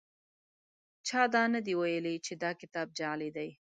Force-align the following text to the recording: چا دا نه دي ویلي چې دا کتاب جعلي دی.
چا 1.07 1.21
دا 1.33 1.43
نه 1.53 1.59
دي 1.65 1.73
ویلي 1.79 2.15
چې 2.25 2.33
دا 2.43 2.51
کتاب 2.61 2.87
جعلي 2.99 3.29
دی. 3.37 3.49